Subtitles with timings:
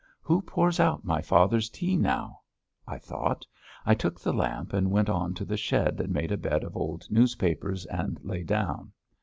[0.23, 2.39] "Who pours out my father's tea now?"
[2.87, 3.45] I thought.
[3.85, 6.75] I took the lamp and went on to the shed and made a bed of
[6.75, 8.93] old newspapers and lay down.